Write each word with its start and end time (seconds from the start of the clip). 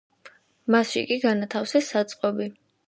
მასში 0.75 1.03
კი 1.11 1.21
განათავსეს 1.27 1.95
საწყობი. 1.95 2.51